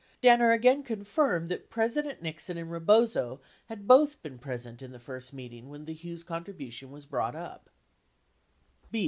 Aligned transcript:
Danner 0.19 0.49
again 0.49 0.81
confirmed 0.81 1.47
that 1.49 1.69
President 1.69 2.23
Nixon 2.23 2.57
and 2.57 2.71
Re 2.71 2.79
bozo 2.79 3.39
had 3.67 3.87
both 3.87 4.19
been 4.23 4.39
present 4.39 4.81
in 4.81 4.93
the 4.93 4.97
first 4.99 5.31
meeting 5.31 5.69
when 5.69 5.85
the 5.85 5.93
Hughes 5.93 6.23
contribution 6.23 6.89
was 6.89 7.05
brought 7.05 7.35
up. 7.35 7.69